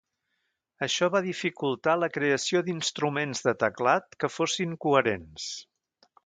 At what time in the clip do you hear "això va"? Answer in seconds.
0.85-1.19